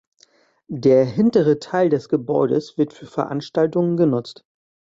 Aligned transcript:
Der 0.77 1.05
hintere 1.05 1.59
Teil 1.59 1.89
des 1.89 2.09
Gebäudes 2.09 2.75
wird 2.75 2.91
für 2.91 3.05
Veranstaltungen 3.05 3.97
genutzt. 3.97 4.43